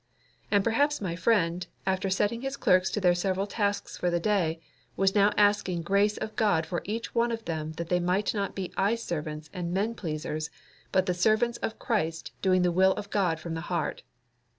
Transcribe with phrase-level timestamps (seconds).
[0.49, 4.59] And perhaps my friend, after setting his clerks their several tasks for the day,
[4.97, 8.55] was now asking grace of God for each one of them that they might not
[8.55, 10.49] be eye servants and men pleasers,
[10.91, 14.01] but the servants of Christ doing the will of God from the heart.